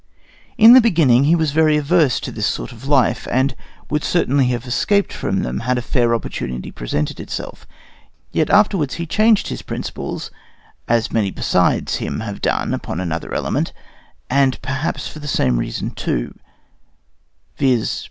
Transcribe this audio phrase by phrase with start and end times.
[0.57, 3.55] In the beginning he was very averse to this sort of life, and
[3.91, 7.67] would certainly have escaped from them had a fair opportunity presented itself;
[8.31, 10.31] yet afterwards he changed his principles,
[10.87, 13.73] as many besides him have done upon another element,
[14.27, 16.33] and perhaps for the same reason too,
[17.57, 17.99] viz.